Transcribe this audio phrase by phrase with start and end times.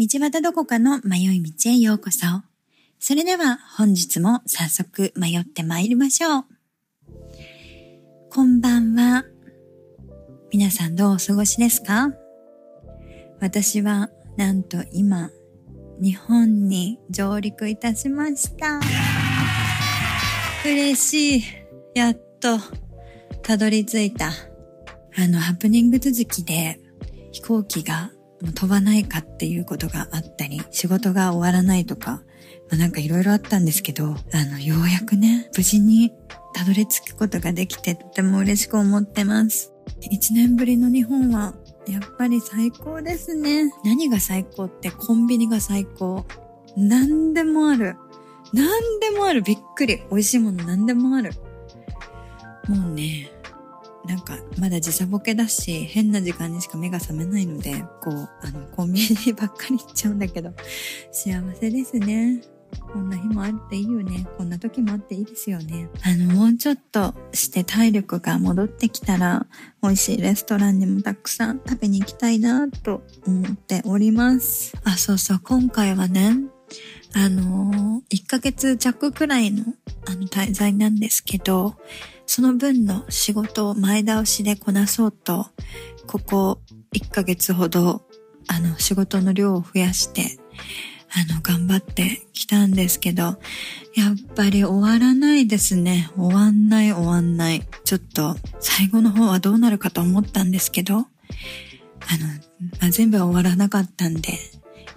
[0.00, 2.20] 道端どこかの迷い道へようこそ。
[2.98, 6.44] それでは本日も早速迷って参りましょう。
[8.30, 9.26] こんばんは。
[10.50, 12.14] 皆さんどうお過ごしですか？
[13.42, 15.30] 私はなんと今、
[16.00, 18.80] 日本に上陸いたしました。
[20.64, 21.44] 嬉しい。
[21.94, 22.58] やっと、
[23.42, 24.28] たどり着いた。
[24.28, 26.80] あの、ハプニング続きで
[27.32, 28.10] 飛行機が
[28.54, 32.22] 飛ばないかっていうことがあったり、仕事が終わらないとか、
[32.70, 36.12] まあ、なんかいろいろあったんですけど、あの、ようやくね、無事に
[36.54, 39.72] たどり着くことができてとても嬉しく思ってます。
[40.10, 41.54] 一年ぶりの日本は、
[41.86, 43.72] やっぱり最高ですね。
[43.84, 46.24] 何が最高ってコンビニが最高。
[46.76, 47.96] 何でもある。
[48.52, 48.68] 何
[49.00, 49.42] でもある。
[49.42, 50.02] びっくり。
[50.10, 51.32] 美味しいもの何でもある。
[52.68, 53.30] もうね、
[54.06, 60.52] なんか、まだ時差ボケだし、変な時間にしか目が覚めないので、こう、あの、コンビニばっかり行っちゃうんだけど、
[61.12, 62.42] 幸せですね。
[62.92, 64.26] こんな日もあっていいよね。
[64.36, 65.88] こんな時もあっていいですよね。
[66.02, 69.46] あの、もうちょっとして体力が戻ってきたら、
[69.82, 74.74] 美味しいレストランにもたくさん食べに行きたいなと思っております。
[74.84, 76.36] あ、そうそう、今回はね、
[77.14, 79.64] あの1ヶ月弱くらいの、
[80.06, 81.76] あの、滞在なんですけど、
[82.26, 85.46] その分の仕事を前倒しでこなそうと、
[86.06, 86.60] ここ
[86.94, 88.02] 1ヶ月ほど、
[88.46, 90.38] あの、仕事の量を増やして、
[91.12, 93.36] あの、頑張ってきたんですけど、やっ
[94.36, 96.08] ぱり終わらないですね。
[96.16, 97.66] 終わんない終わんない。
[97.84, 101.06] ちょっと、最後の方はどうなるかと思ったんですけど、あの、
[102.80, 104.38] まあ、全部は終わらなかったんで、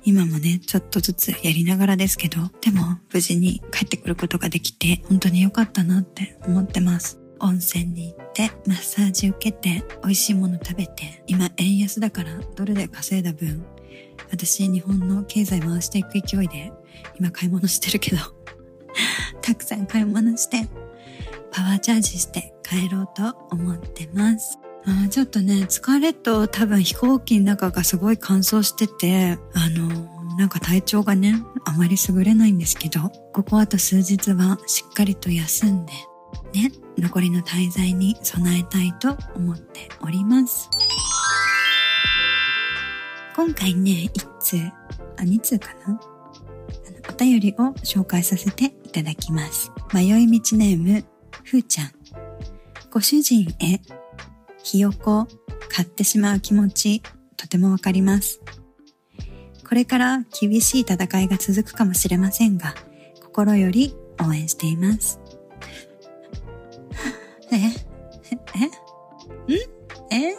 [0.03, 7.23] 今もね、ちょっとずつやりながらですけど、でも無事に帰ってくることができて、本当に良かったなって思ってます。
[7.43, 13.65] 温泉に行ってマッサージ受けて美味しいもの食べて今円安だからドルで稼いだ分
[14.31, 16.71] 私日本の経済回していく勢いで
[17.19, 18.17] 今買い物してるけど
[19.43, 20.69] たくさん買い物して
[21.51, 35.93] パワーチャージして帰ろうと思ってますあちょっとね、疲れと多分飛行機の中がすごい乾燥してて、あの、なんか体調がね、あまり優れないんですけど、ここあと数日はしっかりと休んで、
[36.53, 40.69] ね、残りの滞在に備えたいと思っております。
[43.35, 44.57] 今回ね、一通、
[45.17, 45.99] あ、二通かな？
[47.09, 49.71] お便りを紹介させていただきます。
[49.93, 51.05] 迷い道ネーム、
[51.43, 51.91] ふーちゃん。
[52.91, 53.79] ご主人へ、
[54.63, 55.27] ひよこ、
[55.69, 57.03] 買ってしまう気持ち、
[57.37, 58.41] とてもわかります。
[59.67, 62.73] これから厳しい戦いが続くかもしれませんが、
[63.21, 65.19] 心より応援しています。
[67.51, 67.69] ええん
[70.11, 70.35] え？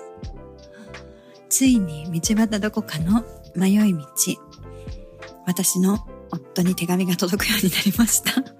[1.48, 3.24] ついに道端どこかの
[3.54, 4.04] 迷い道。
[5.46, 5.98] 私の
[6.30, 8.53] 夫に手紙が届くようになりました。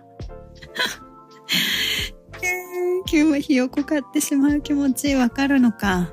[3.45, 6.11] ひよこ買ってしまう気持ちわかるのか。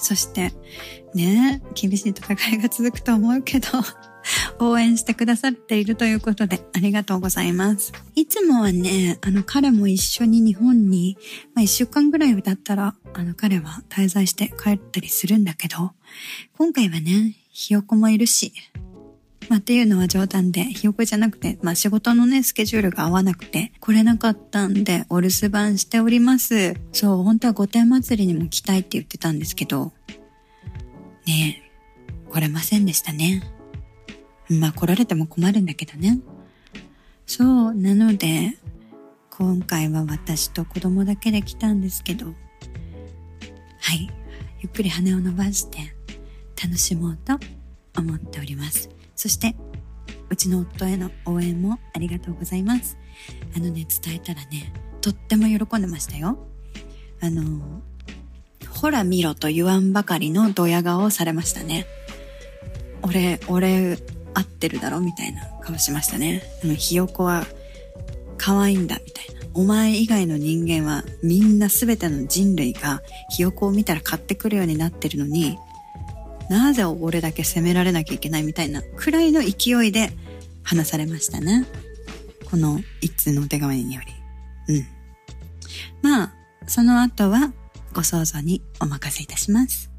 [0.00, 0.52] そして、
[1.14, 3.68] ね厳しい戦いが続くと思うけど、
[4.58, 7.92] 応援してくださっているということでありがとうございます。
[8.16, 11.16] いつもはね、あの彼も一緒に日本に、
[11.54, 15.92] まあ一週間ぐらいだったら、あの彼は滞在して帰ったりするんだけど、
[16.56, 18.52] 今回はね、ひよこもいるし、
[19.48, 26.74] まあっていうのは冗談で、ひよこじゃなくて、まあ仕事のね、スケジュールが合わなくて、来れなかったんで、お留守番しております。
[26.92, 29.92] そう、本当は御殿祭りにも来たいって言ってたんですけど、
[31.26, 33.42] ねえ、来れませんでしたね。
[34.50, 36.20] まあ来られても困るんだけどね。
[37.26, 38.58] そう、なので、
[39.30, 42.32] 今回は私と子供だけで来たんですけど、は
[43.94, 44.10] い、
[44.60, 45.94] ゆっくり羽を伸ばして
[46.62, 47.38] 楽しもうと
[47.96, 48.97] 思っております。
[49.18, 49.56] そして、
[50.30, 52.96] うちの夫への応援もありがとうございます。
[53.56, 56.38] あのね、伝えたらね、とっても喜んでましたよ。
[57.20, 57.82] あの、
[58.70, 61.84] ほら見ろと言わんばかりのドヤ顔をされましたね。
[63.02, 63.98] 俺、俺、
[64.34, 66.44] 合ってるだろみたいな顔しましたね。
[66.62, 67.44] でもひよこは
[68.36, 69.40] 可愛いんだみたいな。
[69.52, 75.58] お前以外の人間はみんな全ての人類がひよこを見たら買ってくるようになってるのに、
[76.48, 80.10] なぜ俺だけ責められなきゃいけないみたいなくらいの勢いで
[80.62, 81.66] 話されましたね。
[82.50, 84.02] この一通のお手紙によ
[84.66, 84.74] り。
[84.74, 84.86] うん。
[86.02, 86.32] まあ、
[86.66, 87.52] その後は
[87.92, 89.90] ご想像にお任せいたします。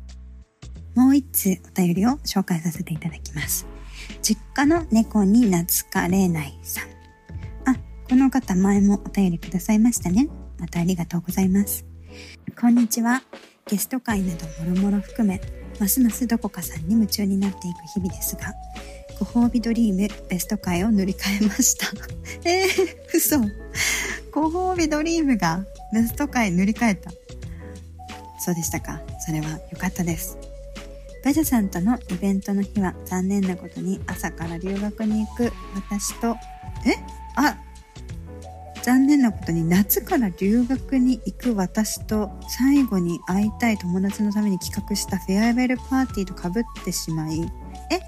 [0.96, 3.68] もう一通お便りを紹介させていただきます。
[4.22, 6.86] 実家の猫に懐かれないさん。
[7.72, 7.76] あ、
[8.10, 10.28] この方前もお便りくださいましたね。
[10.58, 11.86] またありがとうございます。
[12.60, 13.22] こんにちは。
[13.68, 15.40] ゲスト会などもろもろ含め、
[15.80, 18.54] ますますどこかさんに夢中になっていく日々ですが、
[19.20, 21.88] ご褒美ドリームベスト回を塗り替えました。
[22.50, 22.68] えー、
[23.14, 23.40] 嘘。
[24.32, 27.12] ご褒美ドリームがベスト回塗り替えた。
[28.40, 29.02] そうでしたか。
[29.26, 30.38] それは良かったです。
[31.24, 36.38] バジャさんとのイベントの日は残念なことに朝から留学に行く私と、
[36.86, 36.96] え？
[37.36, 37.58] あ、
[38.90, 47.40] 残念なことに夏から留学に行く私と最後に会いたい友達のために企画したフェアウェルパーティーとかぶってしまい、
[47.92, 48.00] え？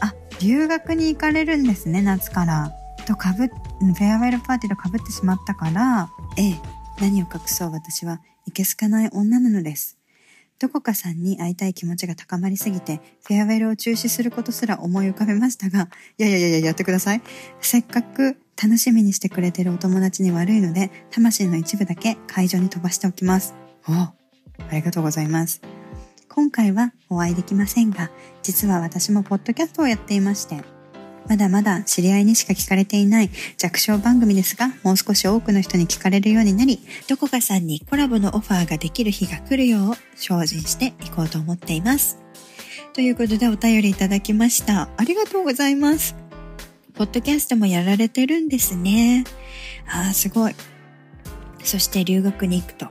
[0.00, 2.72] あ、留学に行かれるんですね、夏から。
[3.06, 6.60] とかぶ、フェアウェルパーティーとかぶってしまったから、ええ、
[7.00, 9.96] 何を隠そう私はいけすかない女なのです。
[10.58, 15.88] どこかさんに会いたい気持ちが高まりすぎて、フェアウェルを中止することすら思い浮かべましたが、
[16.18, 17.22] いやいやいややってください。
[17.60, 23.54] せっかく楽しみにしてくれてるお友達に悪いので、魂の一部だけ会場に飛ばしておきます。
[23.88, 24.14] おあ
[24.72, 25.62] りがとうございます。
[26.28, 28.10] 今回はお会いできませんが、
[28.42, 30.62] 実は私もポッドキャストをやっていまして、
[31.28, 42.18] まだまだ知り合いにしか聞かれていない弱小番組ですが、もう少し多くの人に聞かれるようになり、どこかさんにコラボのオファーができる日が来るよう精進していこうと思っています。
[42.92, 44.88] ということでお便りいただきました。
[44.96, 46.27] ありがとうございます。
[46.98, 49.22] ポッドキャストもやられてるんですね。
[49.86, 50.54] ああ、すごい。
[51.62, 52.88] そして留学に行くと。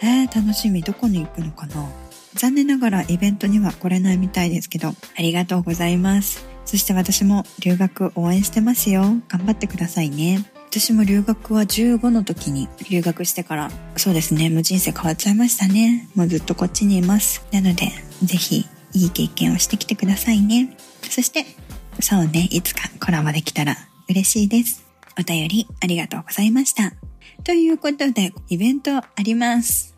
[0.00, 0.80] えー、楽しみ。
[0.82, 1.90] どこに行くのかな
[2.34, 6.46] 残念ながらイベントには来れないみたいですけど、ありがとうございます。
[6.64, 9.02] そして私も留学応援してますよ。
[9.26, 10.44] 頑張ってくださいね。
[10.70, 16.08] 私も留学は15の時に留学してから、そうですね、もう人生変わっちゃいましたね。
[16.14, 17.44] もうずっとこっちにいます。
[17.50, 17.90] なので、
[18.22, 20.76] ぜひいい経験をしてきてくださいね。
[21.10, 21.44] そして、
[22.02, 23.76] そうね、いつかコラボできたら
[24.08, 24.84] 嬉しいです。
[25.18, 26.92] お便りありがとうございました。
[27.44, 29.94] ということで、イベントあります。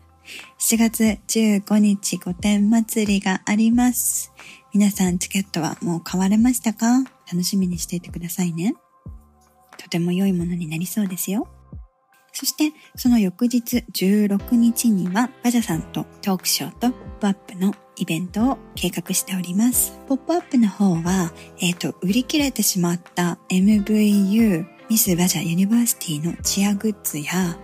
[0.59, 4.31] 7月15日御殿祭りがあります。
[4.71, 7.03] 皆さんチケットはもう買われましたか？
[7.31, 8.75] 楽しみにしていてくださいね。
[9.79, 11.47] とても良いものになりそうですよ。
[12.35, 19.97] そして、その翌日16日には、バジャさんとトークショーとポップアップのイベントを計画しております。
[20.05, 27.57] ポップアップの方は、えっ、ー、と、売り切れてしまった MVU ミスバジャユニバーシティのチアグッズや、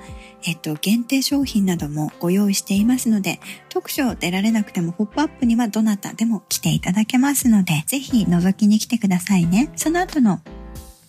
[0.43, 3.39] えっと、限定商品などもご用意していますので、
[3.69, 9.69] 特賞出られなくてもポップアップにはどなたでも来ていただけますので、ぜひ覗きに来てくださいね。
[9.75, 10.41] その後の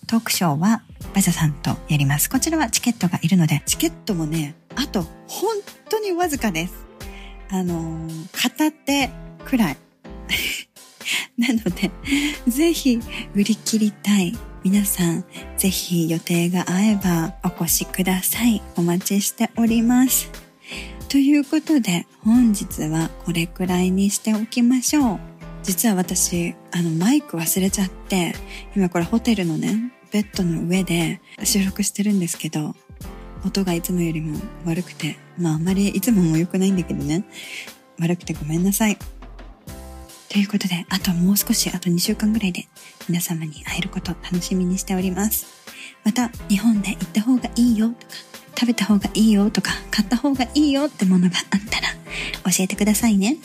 [0.07, 0.83] トークショーは
[1.13, 2.29] バジャさんとやります。
[2.29, 5.55] こちらはチケットがいるので、チケットもね、あと本
[5.89, 6.73] 当にわずかです。
[7.49, 9.09] あの、片手
[9.45, 9.77] くらい。
[11.37, 11.91] なので、
[12.47, 12.99] ぜひ
[13.35, 15.25] 売り切りたい皆さん、
[15.57, 18.61] ぜひ予定が合えばお越しください。
[18.75, 20.31] お待ちしております。
[21.09, 25.19] ということで、本日はこれくらいにしておきましょう。
[25.61, 28.33] 実は私、あの、マイク忘れちゃって、
[28.75, 32.75] 今これホテルのね、ベッドの上で収録してるんですけど、
[33.43, 37.25] 音がいつもよりも悪くて、まああんまりいつもも良くないんだけどね、
[37.99, 38.97] 悪くてごめんなさい。
[40.29, 42.67] ということで、あともう少し、あと2週間ぐらいで
[43.09, 45.47] 皆様に会えること楽しみにしております。
[46.03, 48.13] また、日本で行った方がいいよとか、
[48.55, 51.87] 食べた方がいいよとか、買った方がいいよってものがあったら
[52.51, 53.37] 教えてくださいね。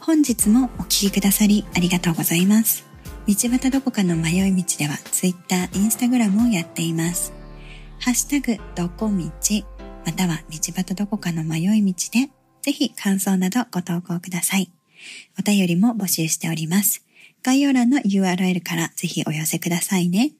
[0.00, 2.87] 本日もお聴きくださりありがとうございます。
[3.28, 7.34] 道端どこかの迷い道では Twitter、Instagram をやっています。
[8.00, 9.20] ハッシュタグ、どこ道、
[10.06, 12.30] または道端どこかの迷い道で、
[12.62, 14.72] ぜひ感想などご投稿ください。
[15.38, 17.04] お便りも募集しております。
[17.42, 20.32] 概要欄の URL からぜひお寄せくださいね。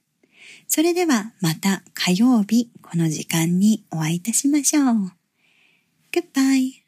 [0.67, 5.11] それではまた火曜日この時間にお会いいたしましょう。
[6.11, 6.78] Goodbye.